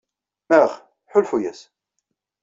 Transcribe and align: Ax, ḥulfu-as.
Ax, 0.59 0.73
ḥulfu-as. 1.11 1.59